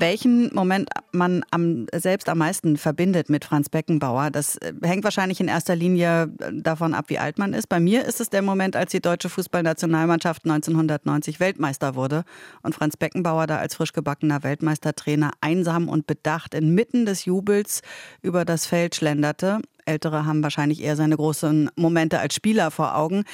welchen 0.00 0.54
Moment 0.54 0.90
man 1.12 1.44
am, 1.50 1.86
selbst 1.94 2.28
am 2.28 2.38
meisten 2.38 2.76
verbindet 2.76 3.28
mit 3.28 3.44
Franz 3.44 3.68
Beckenbauer. 3.68 4.30
Das 4.30 4.56
äh, 4.56 4.72
hängt 4.82 5.04
wahrscheinlich 5.04 5.40
in 5.40 5.48
erster 5.48 5.76
Linie 5.76 6.30
äh, 6.40 6.52
davon 6.52 6.94
ab, 6.94 7.06
wie 7.08 7.18
alt 7.18 7.38
man 7.38 7.52
ist. 7.52 7.68
Bei 7.68 7.80
mir 7.80 8.04
ist 8.04 8.20
es 8.20 8.30
der 8.30 8.42
Moment, 8.42 8.76
als 8.76 8.92
die 8.92 9.00
deutsche 9.00 9.28
Fußballnationalmannschaft 9.28 10.44
1990 10.44 11.40
Weltmeister 11.40 11.94
wurde 11.94 12.24
und 12.62 12.74
Franz 12.74 12.96
Beckenbauer 12.96 13.46
da 13.46 13.58
als 13.58 13.74
frisch 13.74 13.92
gebackener 13.92 14.42
Weltmeistertrainer 14.42 15.32
einsam 15.40 15.88
und 15.88 16.06
bedacht 16.06 16.54
inmitten 16.54 17.06
des 17.06 17.24
Jubels 17.24 17.82
über 18.22 18.44
das 18.44 18.66
Feld 18.66 18.94
schlenderte. 18.94 19.60
Ältere 19.84 20.26
haben 20.26 20.42
wahrscheinlich 20.42 20.82
eher 20.82 20.96
seine 20.96 21.16
großen 21.16 21.70
Momente 21.76 22.20
als 22.20 22.34
Spieler 22.34 22.70
vor 22.70 22.96
Augen. 22.96 23.24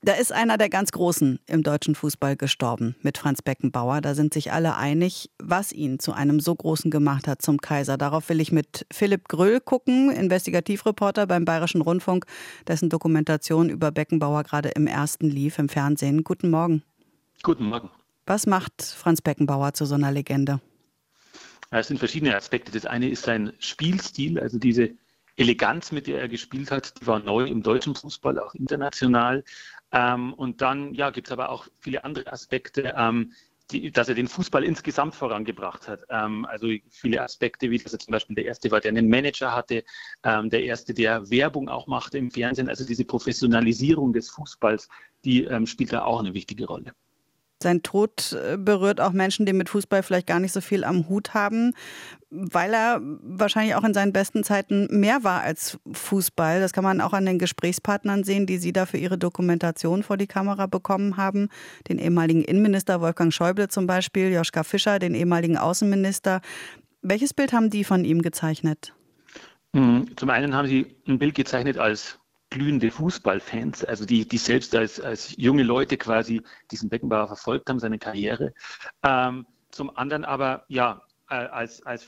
Da 0.00 0.12
ist 0.12 0.32
einer 0.32 0.58
der 0.58 0.68
ganz 0.68 0.92
Großen 0.92 1.40
im 1.46 1.64
deutschen 1.64 1.96
Fußball 1.96 2.36
gestorben 2.36 2.94
mit 3.02 3.18
Franz 3.18 3.42
Beckenbauer. 3.42 4.00
Da 4.00 4.14
sind 4.14 4.32
sich 4.32 4.52
alle 4.52 4.76
einig, 4.76 5.28
was 5.40 5.72
ihn 5.72 5.98
zu 5.98 6.12
einem 6.12 6.38
so 6.38 6.54
großen 6.54 6.88
gemacht 6.90 7.26
hat, 7.26 7.42
zum 7.42 7.58
Kaiser. 7.60 7.98
Darauf 7.98 8.28
will 8.28 8.40
ich 8.40 8.52
mit 8.52 8.86
Philipp 8.92 9.28
Gröll 9.28 9.60
gucken, 9.60 10.12
Investigativreporter 10.12 11.26
beim 11.26 11.44
Bayerischen 11.44 11.80
Rundfunk, 11.80 12.26
dessen 12.68 12.90
Dokumentation 12.90 13.70
über 13.70 13.90
Beckenbauer 13.90 14.44
gerade 14.44 14.68
im 14.68 14.86
ersten 14.86 15.28
lief 15.28 15.58
im 15.58 15.68
Fernsehen. 15.68 16.22
Guten 16.22 16.50
Morgen. 16.50 16.84
Guten 17.42 17.64
Morgen. 17.64 17.90
Was 18.24 18.46
macht 18.46 18.82
Franz 18.82 19.20
Beckenbauer 19.20 19.74
zu 19.74 19.84
so 19.84 19.96
einer 19.96 20.12
Legende? 20.12 20.60
Es 21.70 21.88
sind 21.88 21.98
verschiedene 21.98 22.36
Aspekte. 22.36 22.70
Das 22.70 22.86
eine 22.86 23.08
ist 23.08 23.24
sein 23.24 23.52
Spielstil, 23.58 24.38
also 24.38 24.58
diese 24.58 24.90
Eleganz, 25.38 25.92
mit 25.92 26.06
der 26.06 26.20
er 26.20 26.28
gespielt 26.28 26.70
hat, 26.70 27.00
die 27.00 27.06
war 27.06 27.20
neu 27.20 27.44
im 27.44 27.62
deutschen 27.62 27.94
Fußball, 27.94 28.38
auch 28.38 28.54
international. 28.54 29.44
Ähm, 29.92 30.34
und 30.34 30.60
dann 30.60 30.92
ja, 30.94 31.10
gibt 31.10 31.28
es 31.28 31.32
aber 31.32 31.50
auch 31.50 31.68
viele 31.78 32.04
andere 32.04 32.30
Aspekte, 32.32 32.92
ähm, 32.96 33.32
die, 33.70 33.90
dass 33.90 34.08
er 34.08 34.14
den 34.14 34.28
Fußball 34.28 34.64
insgesamt 34.64 35.14
vorangebracht 35.14 35.88
hat. 35.88 36.00
Ähm, 36.10 36.44
also 36.46 36.68
viele 36.90 37.22
Aspekte, 37.22 37.70
wie 37.70 37.78
dass 37.78 37.92
er 37.92 37.98
zum 37.98 38.12
Beispiel 38.12 38.34
der 38.34 38.46
Erste 38.46 38.70
war, 38.70 38.80
der 38.80 38.90
einen 38.90 39.08
Manager 39.08 39.54
hatte, 39.54 39.84
ähm, 40.24 40.50
der 40.50 40.64
Erste, 40.64 40.92
der 40.92 41.30
Werbung 41.30 41.68
auch 41.68 41.86
machte 41.86 42.18
im 42.18 42.30
Fernsehen. 42.30 42.68
Also 42.68 42.84
diese 42.84 43.04
Professionalisierung 43.04 44.12
des 44.12 44.30
Fußballs, 44.30 44.88
die 45.24 45.44
ähm, 45.44 45.66
spielt 45.66 45.92
da 45.92 46.02
auch 46.02 46.20
eine 46.20 46.34
wichtige 46.34 46.66
Rolle. 46.66 46.92
Sein 47.60 47.82
Tod 47.82 48.32
äh, 48.32 48.56
berührt 48.56 49.00
auch 49.00 49.12
Menschen, 49.12 49.44
die 49.44 49.52
mit 49.52 49.68
Fußball 49.68 50.04
vielleicht 50.04 50.28
gar 50.28 50.38
nicht 50.38 50.52
so 50.52 50.60
viel 50.60 50.84
am 50.84 51.08
Hut 51.08 51.34
haben, 51.34 51.72
weil 52.30 52.72
er 52.72 53.00
wahrscheinlich 53.02 53.74
auch 53.74 53.82
in 53.82 53.94
seinen 53.94 54.12
besten 54.12 54.44
Zeiten 54.44 54.86
mehr 55.00 55.24
war 55.24 55.40
als 55.42 55.78
Fußball. 55.90 56.60
Das 56.60 56.72
kann 56.72 56.84
man 56.84 57.00
auch 57.00 57.12
an 57.12 57.26
den 57.26 57.38
Gesprächspartnern 57.38 58.22
sehen, 58.22 58.46
die 58.46 58.58
Sie 58.58 58.72
da 58.72 58.86
für 58.86 58.98
Ihre 58.98 59.18
Dokumentation 59.18 60.04
vor 60.04 60.16
die 60.16 60.28
Kamera 60.28 60.66
bekommen 60.66 61.16
haben. 61.16 61.48
Den 61.88 61.98
ehemaligen 61.98 62.44
Innenminister 62.44 63.00
Wolfgang 63.00 63.32
Schäuble 63.32 63.68
zum 63.68 63.88
Beispiel, 63.88 64.32
Joschka 64.32 64.62
Fischer, 64.62 65.00
den 65.00 65.14
ehemaligen 65.14 65.58
Außenminister. 65.58 66.40
Welches 67.02 67.34
Bild 67.34 67.52
haben 67.52 67.70
die 67.70 67.82
von 67.82 68.04
ihm 68.04 68.22
gezeichnet? 68.22 68.94
Hm, 69.74 70.06
zum 70.16 70.30
einen 70.30 70.54
haben 70.54 70.68
sie 70.68 70.86
ein 71.06 71.18
Bild 71.18 71.34
gezeichnet 71.34 71.76
als 71.76 72.17
glühende 72.50 72.90
Fußballfans, 72.90 73.84
also 73.84 74.04
die, 74.06 74.26
die 74.26 74.38
selbst 74.38 74.74
als, 74.74 75.00
als 75.00 75.36
junge 75.36 75.62
Leute 75.62 75.96
quasi 75.96 76.42
diesen 76.70 76.88
Beckenbauer 76.88 77.26
verfolgt 77.26 77.68
haben, 77.68 77.78
seine 77.78 77.98
Karriere. 77.98 78.54
Ähm, 79.02 79.46
zum 79.70 79.96
anderen 79.96 80.24
aber, 80.24 80.64
ja, 80.68 81.02
äh, 81.28 81.34
als, 81.34 81.84
als 81.84 82.06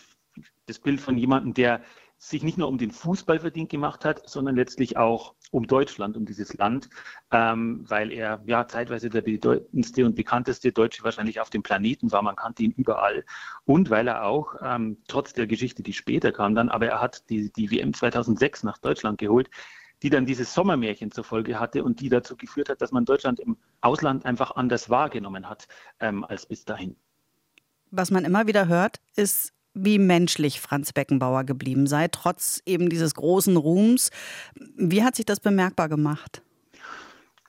das 0.66 0.78
Bild 0.78 1.00
von 1.00 1.18
jemandem, 1.18 1.54
der 1.54 1.82
sich 2.22 2.42
nicht 2.42 2.58
nur 2.58 2.68
um 2.68 2.76
den 2.76 2.90
Fußball 2.90 3.40
verdient 3.40 3.70
gemacht 3.70 4.04
hat, 4.04 4.28
sondern 4.28 4.54
letztlich 4.54 4.98
auch 4.98 5.34
um 5.50 5.66
Deutschland, 5.66 6.18
um 6.18 6.26
dieses 6.26 6.52
Land, 6.54 6.90
ähm, 7.32 7.84
weil 7.88 8.12
er 8.12 8.42
ja 8.44 8.68
zeitweise 8.68 9.08
der 9.08 9.22
bedeutendste 9.22 10.04
und 10.04 10.16
bekannteste 10.16 10.70
Deutsche 10.70 11.02
wahrscheinlich 11.02 11.40
auf 11.40 11.48
dem 11.48 11.62
Planeten 11.62 12.12
war. 12.12 12.20
Man 12.20 12.36
kannte 12.36 12.62
ihn 12.62 12.72
überall. 12.72 13.24
Und 13.64 13.88
weil 13.88 14.06
er 14.06 14.26
auch, 14.26 14.54
ähm, 14.62 14.98
trotz 15.08 15.32
der 15.32 15.46
Geschichte, 15.46 15.82
die 15.82 15.94
später 15.94 16.30
kam 16.30 16.54
dann, 16.54 16.68
aber 16.68 16.86
er 16.88 17.00
hat 17.00 17.28
die, 17.30 17.50
die 17.52 17.70
WM 17.70 17.94
2006 17.94 18.64
nach 18.64 18.76
Deutschland 18.76 19.18
geholt, 19.18 19.48
die 20.02 20.10
dann 20.10 20.26
dieses 20.26 20.54
Sommermärchen 20.54 21.10
zur 21.10 21.24
Folge 21.24 21.58
hatte 21.58 21.84
und 21.84 22.00
die 22.00 22.08
dazu 22.08 22.36
geführt 22.36 22.68
hat, 22.68 22.80
dass 22.80 22.92
man 22.92 23.04
Deutschland 23.04 23.40
im 23.40 23.56
Ausland 23.80 24.24
einfach 24.24 24.52
anders 24.52 24.90
wahrgenommen 24.90 25.48
hat 25.48 25.68
ähm, 26.00 26.24
als 26.24 26.46
bis 26.46 26.64
dahin. 26.64 26.96
Was 27.90 28.10
man 28.10 28.24
immer 28.24 28.46
wieder 28.46 28.68
hört, 28.68 29.00
ist, 29.16 29.52
wie 29.74 29.98
menschlich 29.98 30.60
Franz 30.60 30.92
Beckenbauer 30.92 31.44
geblieben 31.44 31.86
sei, 31.86 32.08
trotz 32.08 32.60
eben 32.66 32.88
dieses 32.88 33.14
großen 33.14 33.56
Ruhms. 33.56 34.10
Wie 34.54 35.02
hat 35.04 35.16
sich 35.16 35.26
das 35.26 35.40
bemerkbar 35.40 35.88
gemacht? 35.88 36.42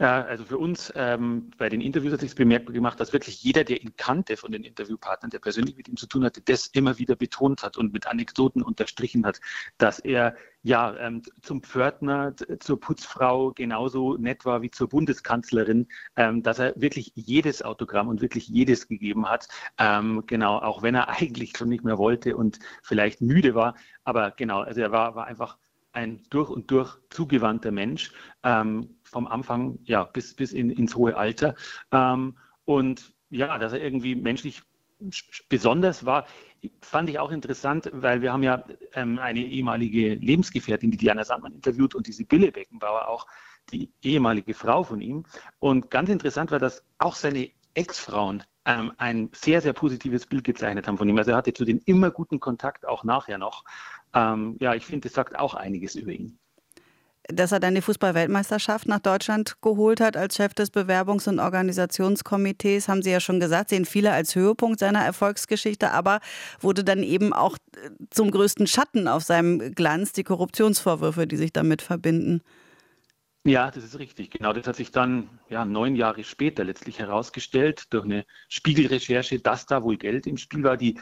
Ja, 0.01 0.23
also 0.23 0.44
für 0.45 0.57
uns 0.57 0.91
ähm, 0.95 1.51
bei 1.59 1.69
den 1.69 1.79
Interviews 1.79 2.13
hat 2.13 2.22
sich 2.22 2.34
bemerkbar 2.34 2.73
gemacht, 2.73 3.00
dass 3.00 3.13
wirklich 3.13 3.44
jeder, 3.44 3.63
der 3.63 3.84
ihn 3.84 3.95
kannte 3.97 4.35
von 4.35 4.51
den 4.51 4.63
Interviewpartnern, 4.63 5.29
der 5.29 5.38
persönlich 5.38 5.78
mit 5.78 5.88
ihm 5.88 5.95
zu 5.95 6.07
tun 6.07 6.23
hatte, 6.23 6.41
das 6.41 6.66
immer 6.66 6.97
wieder 6.97 7.16
betont 7.16 7.62
hat 7.62 7.78
und 7.78 7.94
mit 7.94 8.07
Anekdoten 8.07 8.63
unterstrichen 8.63 9.23
hat, 9.28 9.39
dass 9.78 10.00
er 10.00 10.35
ja 10.63 10.97
ähm, 10.97 11.22
zum 11.44 11.62
Pförtner, 11.62 12.34
zur 12.59 12.79
Putzfrau 12.79 13.51
genauso 13.51 14.17
nett 14.17 14.44
war 14.44 14.63
wie 14.63 14.72
zur 14.72 14.89
Bundeskanzlerin, 14.89 15.88
ähm, 16.16 16.41
dass 16.41 16.57
er 16.57 16.73
wirklich 16.81 17.12
jedes 17.13 17.62
Autogramm 17.62 18.07
und 18.07 18.22
wirklich 18.22 18.47
jedes 18.47 18.88
gegeben 18.88 19.29
hat. 19.29 19.50
Ähm, 19.78 20.23
genau, 20.25 20.57
auch 20.57 20.81
wenn 20.81 20.95
er 20.95 21.09
eigentlich 21.22 21.56
schon 21.56 21.69
nicht 21.69 21.83
mehr 21.83 22.00
wollte 22.00 22.35
und 22.35 22.57
vielleicht 22.81 23.22
müde 23.22 23.53
war. 23.53 23.75
Aber 24.03 24.31
genau, 24.31 24.62
also 24.62 24.81
er 24.81 24.91
war, 24.91 25.13
war 25.13 25.28
einfach 25.28 25.59
ein 25.94 26.24
durch 26.29 26.50
und 26.50 26.72
durch 26.72 26.97
zugewandter 27.09 27.72
Mensch, 27.72 28.12
ähm, 28.44 28.96
vom 29.03 29.28
Anfang 29.28 29.79
ja, 29.84 30.03
bis, 30.03 30.35
bis 30.35 30.53
in, 30.53 30.69
ins 30.69 30.96
hohe 30.96 31.16
Alter. 31.16 31.56
Ähm, 31.91 32.38
und 32.66 33.13
ja, 33.29 33.57
dass 33.57 33.74
er 33.74 33.81
irgendwie 33.81 34.16
menschlich 34.16 34.62
besonders 35.50 36.06
war, 36.06 36.25
fand 36.81 37.09
ich 37.09 37.18
auch 37.18 37.31
interessant, 37.31 37.90
weil 37.91 38.22
wir 38.22 38.31
haben 38.31 38.44
ja 38.44 38.63
ähm, 38.94 39.19
eine 39.19 39.40
ehemalige 39.40 40.16
Lebensgefährtin, 40.16 40.91
die 40.91 40.97
Diana 40.97 41.24
Sandmann 41.24 41.53
interviewt 41.53 41.96
und 41.96 42.07
die 42.07 42.12
Sibylle 42.12 42.51
Beckenbauer 42.51 43.07
auch, 43.07 43.25
die 43.72 43.91
ehemalige 44.03 44.53
Frau 44.53 44.84
von 44.84 45.01
ihm. 45.01 45.25
Und 45.59 45.90
ganz 45.90 46.09
interessant 46.09 46.51
war, 46.51 46.59
dass 46.59 46.84
auch 47.00 47.16
seine 47.16 47.50
Ex-Frauen 47.74 48.44
ähm, 48.66 48.91
ein 48.97 49.30
sehr, 49.34 49.62
sehr 49.62 49.74
positives 49.74 50.25
Bild 50.25 50.44
gezeichnet 50.44 50.88
haben 50.88 50.97
von 50.97 51.09
ihm. 51.09 51.18
Also 51.18 51.31
er 51.31 51.38
hatte 51.38 51.53
zu 51.53 51.66
den 51.66 51.80
immer 51.80 52.12
guten 52.12 52.40
Kontakt, 52.40 52.88
auch 52.88 53.03
nachher 53.03 53.38
noch. 53.38 53.63
Ähm, 54.14 54.58
ja, 54.60 54.76
ich 54.76 54.86
finde, 54.86 55.08
das 55.08 55.14
sagt 55.14 55.38
auch 55.38 55.54
einiges 55.54 55.96
über 55.96 56.12
ihn. 56.12 56.38
Dass 57.28 57.52
er 57.52 57.60
dann 57.60 57.76
die 57.76 57.82
Fußball-Weltmeisterschaft 57.82 58.88
nach 58.88 59.00
Deutschland 59.00 59.62
geholt 59.62 60.02
hat 60.02 60.18
als 60.18 60.36
Chef 60.36 60.54
des 60.54 60.74
Bewerbungs- 60.74 61.30
und 61.30 61.40
Organisationskomitees, 61.40 62.90
haben 62.90 63.04
Sie 63.04 63.12
ja 63.12 63.20
schon 63.20 63.40
gesagt, 63.40 63.70
sehen 63.70 63.86
viele 63.86 64.12
als 64.12 64.36
Höhepunkt 64.36 64.80
seiner 64.80 65.06
Erfolgsgeschichte, 65.06 65.92
aber 65.92 66.20
wurde 66.60 66.84
dann 66.84 67.04
eben 67.04 67.32
auch 67.32 67.58
äh, 67.76 67.90
zum 68.10 68.32
größten 68.32 68.68
Schatten 68.68 69.08
auf 69.08 69.24
seinem 69.24 69.74
Glanz 69.74 70.14
die 70.14 70.24
Korruptionsvorwürfe, 70.24 71.28
die 71.28 71.38
sich 71.38 71.54
damit 71.54 71.82
verbinden. 71.82 72.42
Ja, 73.44 73.72
das 73.72 73.84
ist 73.84 73.98
richtig. 73.98 74.30
Genau, 74.30 74.54
das 74.54 74.68
hat 74.68 74.76
sich 74.76 74.92
dann 74.92 75.28
ja, 75.50 75.66
neun 75.66 75.96
Jahre 75.96 76.24
später 76.24 76.64
letztlich 76.64 77.00
herausgestellt 77.00 77.86
durch 77.92 78.06
eine 78.06 78.26
Spiegelrecherche, 78.50 79.40
dass 79.40 79.66
da 79.66 79.82
wohl 79.84 79.98
Geld 79.98 80.28
im 80.28 80.38
Spiel 80.38 80.64
war. 80.64 80.78
Die 80.78 81.00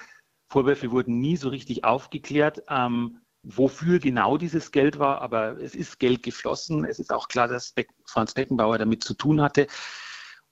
Vorwürfe 0.50 0.92
wurden 0.92 1.20
nie 1.20 1.38
so 1.38 1.50
richtig 1.50 1.84
aufgeklärt, 1.84 2.64
ähm, 2.70 3.20
wofür 3.44 4.00
genau 4.00 4.38
dieses 4.38 4.72
Geld 4.72 5.00
war, 5.00 5.22
aber 5.22 5.58
es 5.62 5.76
ist 5.76 6.00
Geld 6.00 6.24
geflossen. 6.24 6.86
Es 6.86 7.00
ist 7.00 7.14
auch 7.14 7.28
klar, 7.28 7.48
dass 7.48 7.72
Beck, 7.72 7.90
Franz 8.06 8.34
Beckenbauer 8.34 8.78
damit 8.78 9.04
zu 9.04 9.14
tun 9.14 9.42
hatte. 9.42 9.68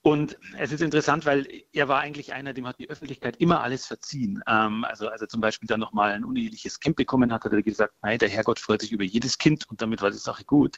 Und 0.00 0.38
es 0.56 0.72
ist 0.72 0.80
interessant, 0.80 1.26
weil 1.26 1.46
er 1.72 1.88
war 1.88 2.00
eigentlich 2.00 2.32
einer, 2.32 2.54
dem 2.54 2.66
hat 2.66 2.78
die 2.78 2.88
Öffentlichkeit 2.88 3.36
immer 3.38 3.62
alles 3.62 3.84
verziehen. 3.84 4.42
Ähm, 4.46 4.84
also 4.84 5.08
als 5.08 5.20
er 5.20 5.28
zum 5.28 5.40
Beispiel 5.40 5.66
dann 5.66 5.80
nochmal 5.80 6.12
ein 6.12 6.24
uneheliches 6.24 6.78
Kind 6.78 6.96
bekommen 6.96 7.32
hat, 7.32 7.44
hat 7.44 7.52
er 7.52 7.62
gesagt, 7.62 7.94
nein, 8.00 8.18
der 8.18 8.28
Herrgott 8.28 8.60
freut 8.60 8.80
sich 8.80 8.92
über 8.92 9.04
jedes 9.04 9.38
Kind 9.38 9.68
und 9.68 9.82
damit 9.82 10.00
war 10.00 10.10
die 10.10 10.16
Sache 10.16 10.44
gut. 10.44 10.76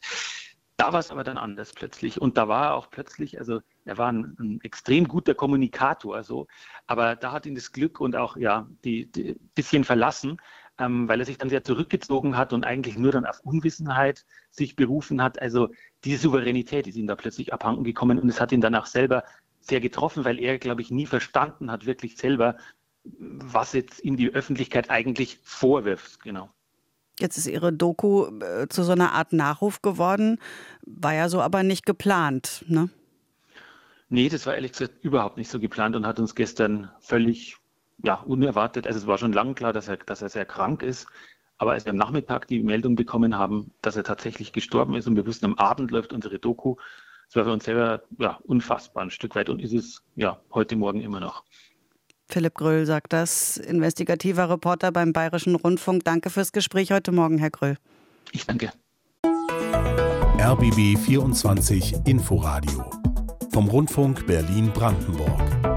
Da 0.80 0.92
war 0.92 1.00
es 1.00 1.10
aber 1.10 1.24
dann 1.24 1.36
anders 1.36 1.72
plötzlich. 1.74 2.20
Und 2.20 2.38
da 2.38 2.48
war 2.48 2.68
er 2.68 2.74
auch 2.74 2.88
plötzlich, 2.90 3.38
also 3.38 3.60
er 3.84 3.98
war 3.98 4.10
ein, 4.10 4.36
ein 4.38 4.60
extrem 4.62 5.06
guter 5.08 5.34
Kommunikator, 5.34 6.22
so, 6.22 6.46
aber 6.86 7.16
da 7.16 7.32
hat 7.32 7.44
ihn 7.44 7.54
das 7.54 7.72
Glück 7.72 8.00
und 8.00 8.16
auch 8.16 8.36
ja 8.36 8.66
die, 8.84 9.10
die 9.12 9.36
bisschen 9.54 9.84
verlassen, 9.84 10.40
ähm, 10.78 11.06
weil 11.06 11.20
er 11.20 11.26
sich 11.26 11.36
dann 11.36 11.50
sehr 11.50 11.62
zurückgezogen 11.64 12.36
hat 12.36 12.54
und 12.54 12.64
eigentlich 12.64 12.96
nur 12.96 13.12
dann 13.12 13.26
auf 13.26 13.40
Unwissenheit 13.40 14.24
sich 14.50 14.74
berufen 14.74 15.22
hat. 15.22 15.40
Also 15.42 15.68
diese 16.04 16.16
Souveränität 16.22 16.86
ist 16.86 16.96
ihm 16.96 17.06
da 17.06 17.14
plötzlich 17.14 17.52
abhanden 17.52 17.84
gekommen 17.84 18.18
und 18.18 18.28
es 18.30 18.40
hat 18.40 18.50
ihn 18.50 18.62
dann 18.62 18.74
auch 18.74 18.86
selber 18.86 19.24
sehr 19.60 19.80
getroffen, 19.80 20.24
weil 20.24 20.38
er, 20.38 20.58
glaube 20.58 20.80
ich, 20.80 20.90
nie 20.90 21.06
verstanden 21.06 21.70
hat, 21.70 21.84
wirklich 21.84 22.16
selber, 22.16 22.56
was 23.04 23.74
jetzt 23.74 24.02
ihm 24.02 24.16
die 24.16 24.30
Öffentlichkeit 24.32 24.88
eigentlich 24.88 25.40
vorwirft. 25.42 26.20
Genau. 26.22 26.50
Jetzt 27.20 27.36
ist 27.36 27.46
Ihre 27.46 27.72
Doku 27.72 28.26
äh, 28.40 28.68
zu 28.68 28.82
so 28.82 28.92
einer 28.92 29.12
Art 29.12 29.32
Nachruf 29.32 29.82
geworden. 29.82 30.38
War 30.86 31.14
ja 31.14 31.28
so 31.28 31.40
aber 31.40 31.62
nicht 31.62 31.86
geplant, 31.86 32.64
ne? 32.68 32.90
Nee, 34.08 34.28
das 34.28 34.44
war 34.46 34.54
ehrlich 34.54 34.72
gesagt 34.72 35.04
überhaupt 35.04 35.36
nicht 35.36 35.50
so 35.50 35.60
geplant 35.60 35.94
und 35.94 36.04
hat 36.04 36.18
uns 36.18 36.34
gestern 36.34 36.90
völlig 37.00 37.56
ja, 38.02 38.14
unerwartet, 38.14 38.86
also 38.86 38.98
es 38.98 39.06
war 39.06 39.18
schon 39.18 39.32
lange 39.32 39.54
klar, 39.54 39.72
dass 39.72 39.88
er, 39.88 39.98
dass 39.98 40.22
er 40.22 40.28
sehr 40.28 40.46
krank 40.46 40.82
ist, 40.82 41.06
aber 41.58 41.72
als 41.72 41.84
wir 41.84 41.90
am 41.90 41.96
Nachmittag 41.96 42.46
die 42.46 42.62
Meldung 42.62 42.96
bekommen 42.96 43.36
haben, 43.36 43.72
dass 43.82 43.96
er 43.96 44.04
tatsächlich 44.04 44.52
gestorben 44.52 44.94
ist 44.94 45.06
und 45.06 45.16
wir 45.16 45.26
wussten, 45.26 45.44
am 45.44 45.54
Abend 45.54 45.90
läuft 45.90 46.12
unsere 46.12 46.38
Doku, 46.38 46.76
das 47.26 47.36
war 47.36 47.44
für 47.44 47.52
uns 47.52 47.64
selber 47.64 48.02
ja, 48.18 48.40
unfassbar 48.44 49.04
ein 49.04 49.10
Stück 49.10 49.34
weit 49.36 49.48
und 49.48 49.60
ist 49.60 49.72
es 49.72 50.02
ja 50.16 50.40
heute 50.52 50.76
Morgen 50.76 51.00
immer 51.00 51.20
noch. 51.20 51.44
Philipp 52.32 52.54
Gröll 52.54 52.86
sagt 52.86 53.12
das, 53.12 53.56
investigativer 53.56 54.48
Reporter 54.48 54.92
beim 54.92 55.12
Bayerischen 55.12 55.54
Rundfunk. 55.54 56.04
Danke 56.04 56.30
fürs 56.30 56.52
Gespräch 56.52 56.92
heute 56.92 57.12
Morgen, 57.12 57.38
Herr 57.38 57.50
Gröll. 57.50 57.76
Ich 58.32 58.46
danke. 58.46 58.72
RBB 60.38 60.98
24 60.98 62.06
Inforadio 62.06 62.90
vom 63.52 63.68
Rundfunk 63.68 64.26
Berlin-Brandenburg. 64.26 65.69